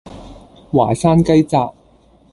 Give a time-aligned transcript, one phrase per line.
[0.71, 1.71] 淮山雞扎